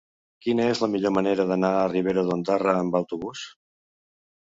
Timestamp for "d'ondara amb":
2.29-2.97